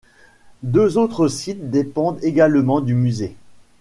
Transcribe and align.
Deux 0.63 0.97
autres 0.97 1.27
sites 1.27 1.69
dépendent 1.69 2.23
également 2.23 2.81
du 2.81 2.95
musée. 2.95 3.35